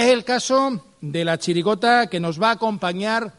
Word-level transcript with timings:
Es 0.00 0.08
el 0.08 0.24
caso 0.24 0.82
de 1.02 1.26
la 1.26 1.38
chirigota 1.38 2.06
que 2.06 2.20
nos 2.20 2.40
va 2.40 2.48
a 2.48 2.52
acompañar 2.52 3.34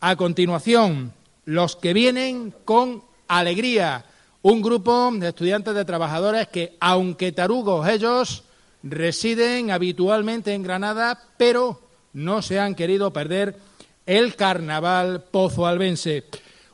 a 0.00 0.16
continuación, 0.16 1.12
los 1.44 1.76
que 1.76 1.92
vienen 1.92 2.54
con 2.64 3.02
alegría, 3.28 4.06
un 4.40 4.62
grupo 4.62 5.10
de 5.12 5.28
estudiantes 5.28 5.74
de 5.74 5.84
trabajadores 5.84 6.48
que, 6.48 6.78
aunque 6.80 7.30
tarugos 7.32 7.86
ellos, 7.90 8.44
residen 8.82 9.70
habitualmente 9.70 10.54
en 10.54 10.62
Granada, 10.62 11.20
pero 11.36 11.82
no 12.14 12.40
se 12.40 12.58
han 12.58 12.74
querido 12.74 13.12
perder 13.12 13.54
el 14.06 14.34
carnaval 14.34 15.24
pozoalbense. 15.30 16.24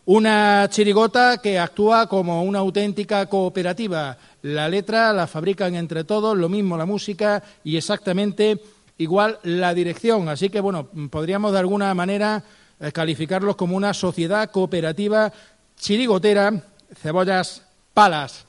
Una 0.05 0.69
chirigota 0.71 1.38
que 1.38 1.59
actúa 1.59 2.07
como 2.07 2.45
una 2.45 2.60
auténtica 2.60 3.27
cooperativa. 3.27 4.16
La 4.43 4.69
letra 4.69 5.12
la 5.12 5.27
fabrican 5.27 5.74
entre 5.74 6.05
todos, 6.05 6.38
lo 6.38 6.48
mismo 6.48 6.77
la 6.77 6.87
música 6.87 7.43
y 7.65 7.77
exactamente 7.77 8.60
igual 9.02 9.38
la 9.42 9.74
dirección. 9.74 10.29
Así 10.29 10.48
que, 10.48 10.61
bueno, 10.61 10.88
podríamos 11.10 11.52
de 11.52 11.59
alguna 11.59 11.93
manera 11.95 12.43
eh, 12.80 12.93
calificarlos 12.93 13.57
como 13.57 13.76
una 13.76 13.95
sociedad 13.95 14.51
cooperativa 14.51 15.32
chirigotera, 15.79 16.52
cebollas 17.01 17.63
palas. 17.95 18.46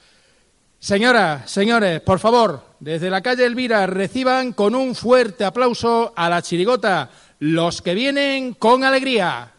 Señoras, 0.80 1.50
señores, 1.50 2.02
por 2.02 2.20
favor, 2.20 2.62
desde 2.80 3.10
la 3.10 3.22
calle 3.22 3.46
Elvira 3.46 3.88
reciban 3.88 4.52
con 4.52 4.76
un 4.76 4.96
fuerte 4.96 5.46
aplauso 5.46 6.12
a 6.16 6.30
la 6.30 6.42
chirigota, 6.42 7.10
los 7.40 7.82
que 7.82 7.94
vienen 7.94 8.54
con 8.54 8.84
alegría. 8.84 9.53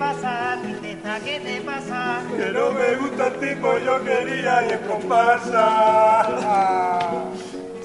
Pasa, 0.00 0.56
tristeza? 0.62 1.20
¿Qué 1.24 1.38
te 1.40 1.60
pasa? 1.60 2.22
Que 2.36 2.50
no 2.52 2.70
me 2.72 2.96
gusta 2.96 3.26
el 3.26 3.34
tipo, 3.34 3.78
yo 3.78 4.02
quería 4.02 4.66
ir 4.66 4.72
en 4.72 4.82
comparsa. 4.88 5.66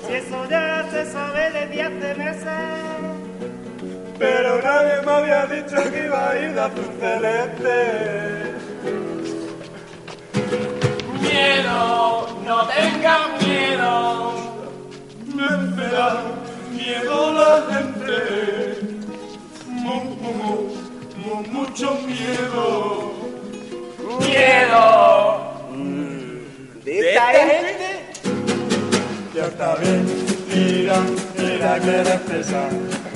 Si 0.07 0.13
eso 0.13 0.39
ya 0.49 0.85
se 0.91 1.11
sabe 1.11 1.51
desde 1.51 1.81
hace 1.81 2.15
meses. 2.15 2.71
Pero 4.17 4.61
nadie 4.63 5.01
me 5.05 5.11
había 5.11 5.45
dicho 5.45 5.75
que 5.91 6.05
iba 6.05 6.29
a 6.29 6.39
ir 6.39 6.53
de 6.53 6.61
azul 6.61 6.91
celeste. 7.01 7.79
Miedo, 11.21 12.27
no 12.47 12.57
tengan 12.67 13.23
miedo. 13.45 13.95
Me 15.75 15.87
da 15.95 16.09
miedo 16.71 17.33
la 17.33 17.53
gente 17.73 18.65
mucho 21.43 21.97
miedo. 22.05 23.13
Miedo. 24.19 25.55
¿De 26.83 27.09
esta 27.09 27.25
gente? 27.31 28.05
Ya 29.33 29.45
está 29.47 29.75
bien, 29.75 30.05
mira, 30.47 30.97
mira 31.37 31.79
que 31.79 31.89
eres 31.89 32.19
pesa. 32.21 32.69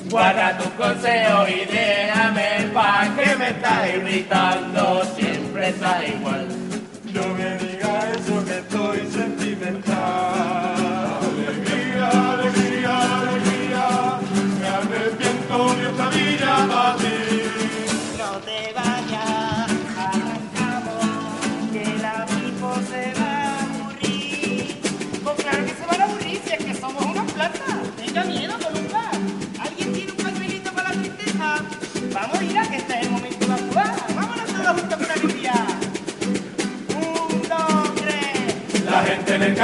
Guarda 0.10 0.58
tu 0.58 0.70
consejo 0.72 1.48
y 1.48 1.66
déjame 1.66 2.58
el 2.58 2.72
pan 2.72 3.16
que 3.16 3.36
me 3.36 3.50
está 3.50 3.88
irritando, 3.88 5.04
siempre 5.16 5.70
está 5.70 6.04
igual. 6.06 6.48
No 7.14 7.28
me 7.36 7.69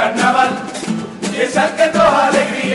carnaval. 0.06 0.50
Piensan 1.32 1.76
que 1.76 1.88
todo 1.88 2.02
alegría 2.02 2.65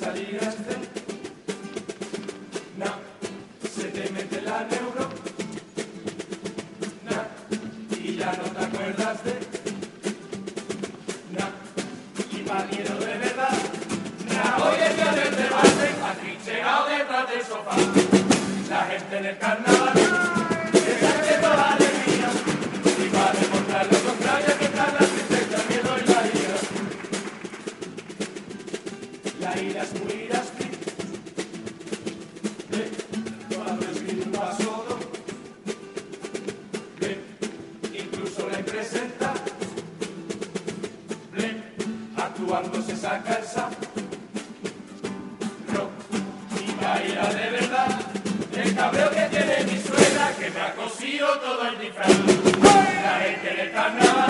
Salir 0.00 0.38
a 0.42 0.46
de... 0.46 0.76
No, 2.78 2.90
se 3.68 3.88
te 3.88 4.10
mete 4.10 4.40
la 4.40 4.64
neura. 4.64 4.89
tablero 48.80 49.10
que 49.10 49.20
tiene 49.28 49.64
mi 49.64 49.78
suegra 49.78 50.32
que 50.38 50.50
me 50.50 50.60
ha 50.60 50.74
cosido 50.74 51.28
todo 51.38 51.68
el 51.68 51.78
disfraz. 51.78 52.08
La 52.08 53.20
gente 53.20 53.54
del 53.54 53.72
carnaval. 53.72 54.29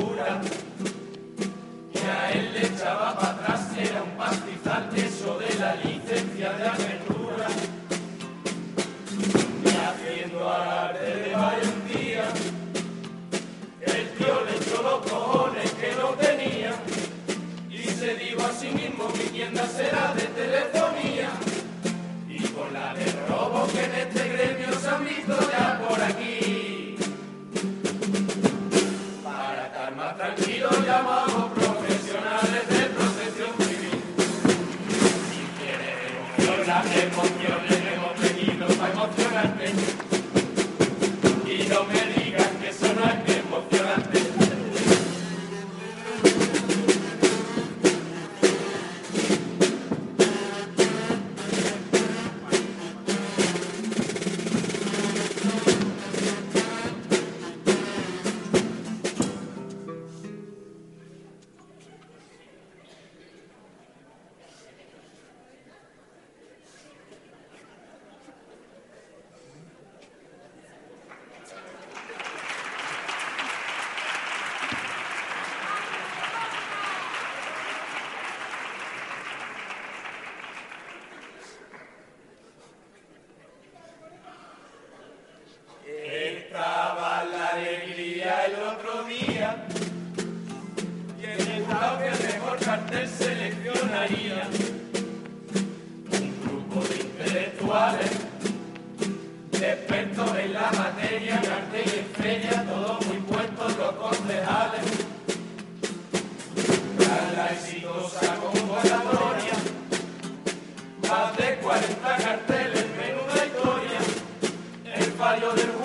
locura. 0.00 0.40
Que 1.92 2.00
a 2.00 2.32
él 2.32 2.52
le 2.54 2.66
echaba 2.66 3.14
para 3.18 3.30
atrás, 3.32 3.68
era 3.78 4.02
un 4.02 4.16
pastizal 4.16 4.88
eso 4.96 5.38
de 5.38 5.54
la 5.58 5.74
licencia 5.76 6.52
de 6.52 6.68
apertura. 6.68 7.48
Y 9.64 9.68
haciendo 9.68 10.50
arte 10.50 11.04
de 11.04 11.34
valentía, 11.34 12.24
el 13.80 14.08
tío 14.10 14.44
le 14.44 14.56
echó 14.56 14.82
los 14.82 15.10
cojones 15.10 15.70
que 15.72 15.92
no 16.00 16.08
tenía. 16.14 16.72
Y 17.70 17.82
se 17.84 18.14
dijo 18.16 18.42
a 18.42 18.52
sí 18.52 18.68
mismo, 18.68 19.08
mi 19.16 19.24
tienda 19.24 19.66
será 19.66 20.14
de 20.14 20.22
telefonía. 20.22 21.30
Y 22.28 22.42
con 22.48 22.72
la 22.72 22.94
de 22.94 23.12
robo 23.28 23.66
que 23.68 23.86
le 23.88 24.06
maría. 93.90 94.48
Un 96.12 96.30
grupo 96.42 96.80
de 96.88 96.96
intelectuales, 96.96 98.10
expertos 99.52 100.38
en 100.38 100.52
la 100.52 100.70
materia, 100.72 101.40
en 101.40 101.52
arte 101.52 101.84
y 101.84 102.66
todos 102.66 103.06
muy 103.06 103.18
puestos 103.18 103.76
los 103.76 103.92
concejales. 103.92 104.86
Tras 106.98 107.36
la 107.36 107.46
exitosa 107.52 108.34
convocatoria, 108.36 109.56
más 111.08 111.36
de 111.36 111.56
40 111.56 112.16
carteles, 112.16 112.86
menuda 112.96 113.46
historia. 113.46 114.00
El 114.94 115.12
fallo 115.12 115.52
del 115.52 115.79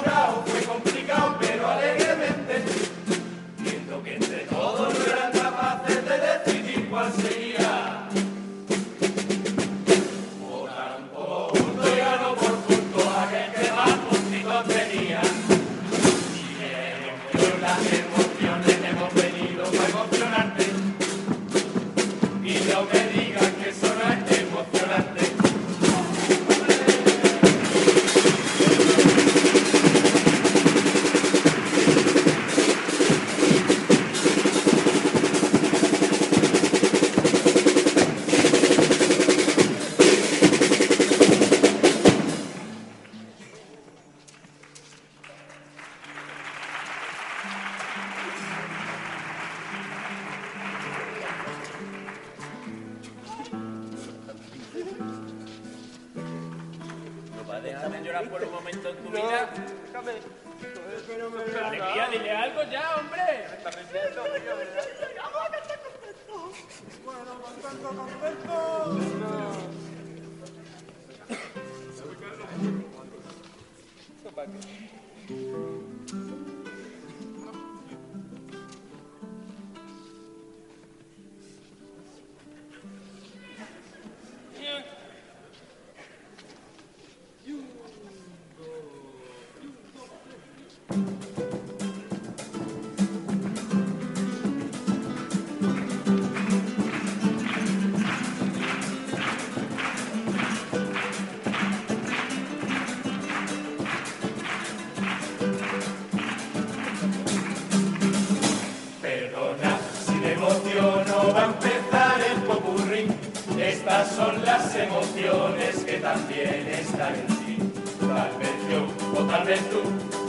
emociones 115.36 115.84
que 115.86 115.98
también 115.98 116.68
están 116.68 117.15
en 117.15 117.27
ti. 117.27 117.58
Tal 118.00 118.32
vez 118.39 118.56
yo 118.70 119.20
o 119.20 119.24
tal 119.25 119.46
vez 119.46 119.60
tú, 119.70 119.82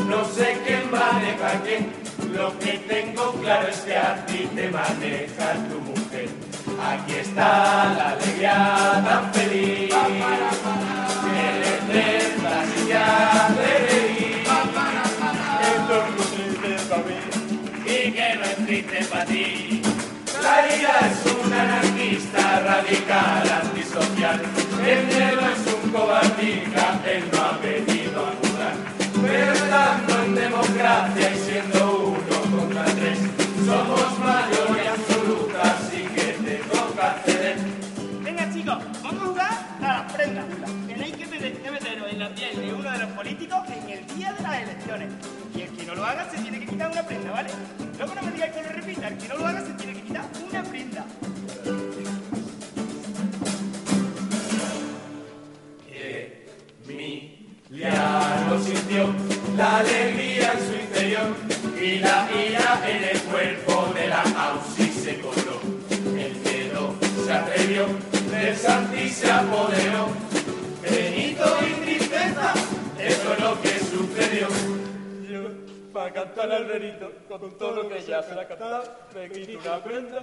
no 0.05 0.25
sé 0.25 0.59
quién 0.67 0.91
maneja 0.91 1.49
a 1.53 1.63
quién. 1.63 1.93
Lo 2.33 2.59
que 2.59 2.79
tengo 2.89 3.33
claro 3.41 3.69
es 3.69 3.79
que 3.81 3.97
a 3.97 4.27
ti 4.27 4.49
te 4.55 4.69
maneja 4.69 5.55
tu 5.69 5.81
mujer. 5.81 6.29
Aquí 6.83 7.15
está 7.15 7.95
la 7.97 8.11
alegría 8.11 9.03
tan 9.07 9.33
feliz. 9.33 9.95
Que 11.23 11.47
le 11.93 12.07
la 12.43 12.65
silla 12.67 13.49
de 13.57 13.73
reír. 13.89 14.37
Esto 15.77 15.95
es 15.97 16.31
triste 16.31 16.89
para 16.89 17.03
mí 17.05 17.19
y 17.85 18.13
que 18.13 18.35
no 18.37 18.45
es 18.45 18.57
triste 18.67 19.05
para 19.11 19.25
ti. 19.25 19.83
La 20.43 20.77
ira 20.77 21.01
es 21.11 21.33
un 21.33 21.53
anarquista 21.53 22.61
radical, 22.61 23.63
antisocial. 23.63 24.66
El 24.87 25.05
miedo 25.09 25.41
es 25.41 25.75
un 25.75 25.91
cobardica, 25.91 27.01
él 27.05 27.25
no 27.33 27.43
ha 27.43 27.59
venido 27.59 28.25
a 28.25 28.31
jugar. 28.41 28.75
Pero 29.21 29.53
estando 29.53 30.23
en 30.23 30.35
democracia 30.37 31.35
y 31.35 31.39
siendo 31.39 32.15
uno 32.15 32.57
contra 32.57 32.85
tres, 32.85 33.19
somos 33.67 34.19
mayoría 34.21 34.93
absoluta, 34.93 35.63
así 35.63 36.03
que 36.15 36.27
te 36.45 36.55
toca 36.71 37.17
ceder. 37.25 37.57
Venga 38.23 38.49
chicos, 38.53 38.79
vamos 39.03 39.23
a 39.23 39.27
jugar 39.27 39.51
a 39.83 39.89
las 39.89 40.13
prendas. 40.13 40.45
Tenéis 40.87 41.17
que 41.17 41.27
meteros 41.73 42.13
en 42.13 42.19
la 42.21 42.29
piel 42.29 42.57
de 42.57 42.73
uno 42.73 42.89
de 42.89 42.99
los 42.99 43.11
políticos 43.11 43.59
en 43.69 43.91
el 43.91 44.07
día 44.15 44.33
de 44.35 44.43
las 44.45 44.63
elecciones. 44.63 45.09
Y 45.53 45.63
el 45.63 45.71
que 45.71 45.85
no 45.85 45.95
lo 45.97 46.07
haga 46.07 46.31
se 46.31 46.39
tiene 46.39 46.61
que 46.61 46.67
quitar 46.67 46.93
una 46.93 47.03
prenda, 47.03 47.33
¿vale? 47.33 47.51
Luego 47.99 48.15
no 48.15 48.23
me 48.23 48.31
digáis 48.31 48.53
que 48.53 48.63
lo 48.63 48.69
repita, 48.69 49.09
el 49.09 49.19
que 49.19 49.29
no 49.29 49.37
lo 49.37 49.47
haga 49.49 49.56
con 78.07 78.13
todo 78.13 78.13
lo 78.13 78.13
que 78.13 78.13
ya 78.13 78.23
se 78.23 78.35
la 78.35 78.43
ha 78.43 78.47
cantado, 78.47 78.85
me 79.15 79.29
quito 79.31 79.59
una 79.59 79.83
prenda. 79.83 80.23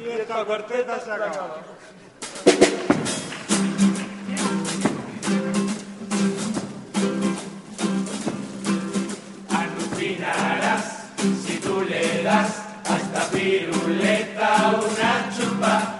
Y 0.00 0.08
esta 0.08 0.44
cuarteta 0.44 1.00
se 1.00 1.12
acaba. 1.12 1.62
Alucinarás 9.50 11.04
si 11.46 11.58
tú 11.58 11.82
le 11.82 12.22
das 12.24 12.62
a 12.88 12.96
esta 12.96 13.30
piruleta 13.30 14.80
una 14.80 15.30
chupa, 15.36 15.91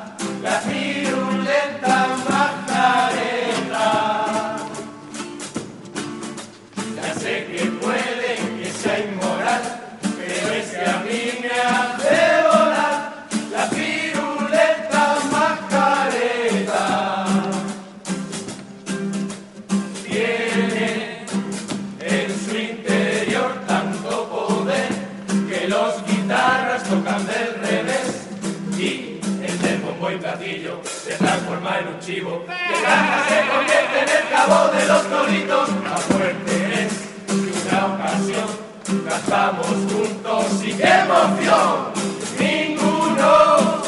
se 31.13 31.19
transforma 31.19 31.79
en 31.79 31.89
un 31.89 32.01
chivo. 32.01 32.45
Que 32.47 32.81
granja 32.81 33.25
se 33.29 33.39
convierte 33.51 33.99
en 34.03 34.09
el 34.09 34.25
cabo 34.31 34.69
de 34.73 34.87
los 34.87 35.03
toritos 35.11 35.69
la 35.85 35.97
fuerte 35.97 36.85
es 36.85 36.93
que 37.27 37.69
una 37.69 37.87
ocasión. 37.87 38.73
Cantamos 39.09 39.67
juntos 39.67 40.65
y 40.65 40.73
qué 40.75 40.89
emoción. 40.89 41.93
Ninguno 42.39 43.83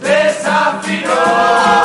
desafinó 0.00 1.79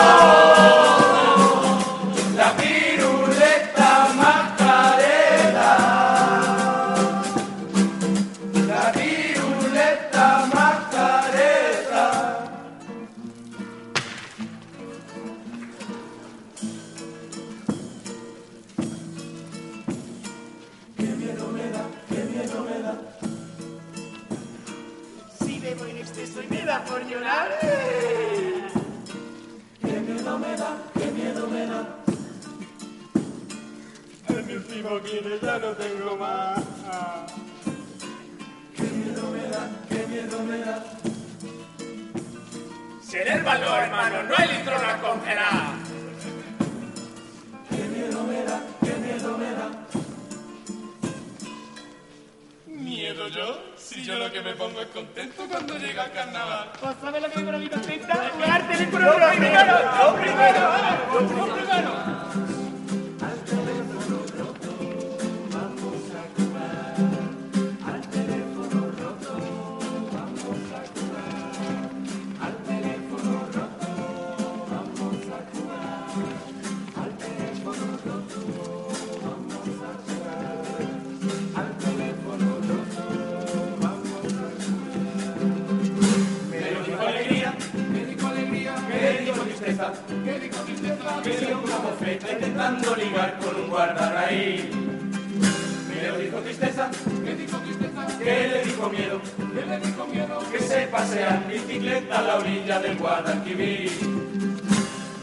bicicleta 101.86 102.19
a 102.19 102.21
la 102.24 102.36
orilla 102.38 102.80
del 102.80 102.98
Guadalquivir. 102.98 103.91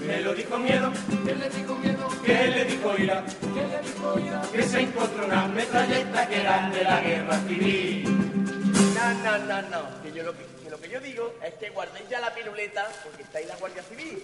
Me 0.06 0.20
lo 0.20 0.34
dijo 0.34 0.58
miedo, 0.58 0.92
que 1.24 1.34
le 1.34 1.50
dijo 1.50 1.74
miedo, 1.76 2.08
que 2.24 2.46
le 2.48 2.64
dijo 2.64 2.94
ira, 2.98 3.24
que 3.26 3.66
le 3.66 3.82
dijo 3.82 4.18
ira, 4.18 4.42
que 4.52 4.62
se 4.62 4.80
encontró 4.80 5.24
una 5.26 5.48
metralleta 5.48 6.28
que 6.28 6.40
eran 6.40 6.72
de 6.72 6.84
la 6.84 7.00
guerra 7.00 7.38
civil. 7.48 8.04
No, 8.94 9.14
no, 9.24 9.38
no, 9.38 9.62
no. 9.70 10.02
Que 10.02 10.12
yo 10.12 10.22
lo 10.22 10.32
que, 10.32 10.44
que 10.62 10.70
lo 10.70 10.80
que 10.80 10.88
yo 10.88 11.00
digo 11.00 11.34
es 11.44 11.54
que 11.54 11.70
guardéis 11.70 12.08
ya 12.08 12.20
la 12.20 12.32
piruleta 12.32 12.88
porque 13.02 13.22
está 13.22 13.38
ahí 13.38 13.46
la 13.46 13.56
Guardia 13.56 13.82
Civil. 13.82 14.22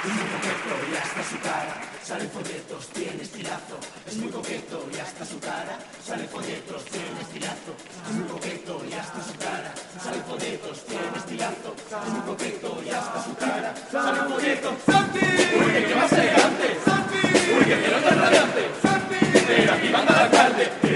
Es 0.00 0.06
muy 0.06 0.24
coqueto 0.32 0.72
y 0.90 0.96
hasta 0.96 1.22
su 1.22 1.38
cara 1.40 1.74
sale 2.02 2.24
folletos, 2.28 2.88
tiene 2.88 3.22
estilazo. 3.22 3.76
Es 4.06 4.16
muy 4.16 4.30
coqueto 4.30 4.88
y 4.90 4.98
hasta 4.98 5.26
su 5.26 5.38
cara 5.38 5.78
sale 6.02 6.24
folletos, 6.24 6.84
tiene 6.86 7.20
estilazo. 7.20 7.72
Es 8.08 8.14
muy 8.14 8.28
coqueto 8.28 8.82
y 8.88 8.92
hasta 8.94 9.22
su 9.22 9.36
cara 9.36 9.74
sale 10.02 10.22
folletos, 10.22 10.86
tiene 10.86 11.16
estilazo. 11.16 11.74
Es 11.76 12.12
muy 12.14 12.22
coqueto 12.22 12.82
y 12.82 12.88
hasta 12.88 13.24
su 13.24 13.34
cara 13.36 13.74
sale 13.92 14.20
folletos. 14.30 14.74
¡Santi! 14.90 15.18
¡Uy, 15.20 15.84
que 15.84 15.94
más 15.94 16.12
elegante! 16.12 16.66
¡Santi! 16.82 17.20
¡Uy, 17.52 17.64
que 17.64 17.76
tan 17.76 18.18
radiante! 18.20 18.62
¡Santi! 18.80 19.16
Pero 19.46 19.72
aquí 19.74 19.88
manda 19.90 20.12
el 20.14 20.20
alcalde 20.20 20.89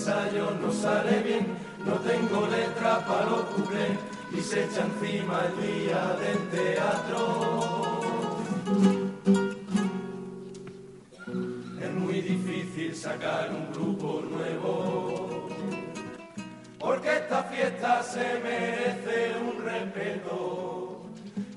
ensayo, 0.00 0.50
no 0.62 0.72
sale 0.72 1.22
bien, 1.22 1.46
no 1.84 1.92
tengo 1.96 2.46
letra 2.46 3.04
para 3.06 3.26
los 3.26 3.42
cuplés 3.52 3.98
y 4.32 4.40
se 4.40 4.64
echa 4.64 4.82
encima 4.86 5.42
el 5.44 5.54
día 5.60 6.16
del 6.22 6.38
teatro. 6.48 7.20
Es 11.82 11.92
muy 11.92 12.20
difícil 12.22 12.96
sacar 12.96 13.50
un 13.50 13.70
grupo 13.72 14.22
nuevo. 14.22 15.48
Porque 16.78 17.16
esta 17.16 17.42
fiesta 17.44 18.02
se 18.02 18.40
merece 18.42 19.34
un 19.38 19.62
respeto. 19.62 21.02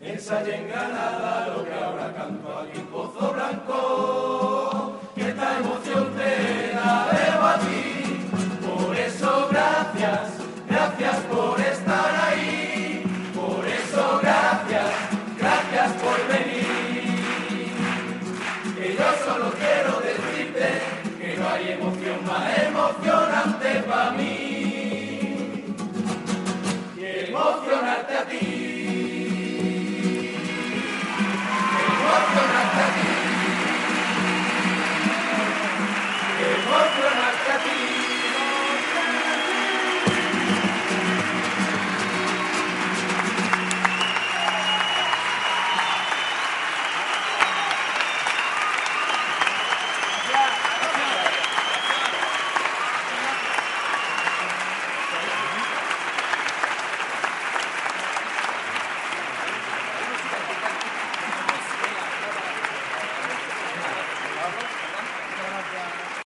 Ensaya 0.01 0.57
en 0.57 0.67
Granada 0.67 1.47
lo 1.55 1.63
que 1.63 1.73
ahora 1.73 2.13
canto 2.13 2.57
aquí 2.59 2.77
en 2.77 2.87
emoción 21.73 22.25
más 22.25 22.57
emocionante 22.59 23.83
para 23.87 24.11
mí. 24.11 24.42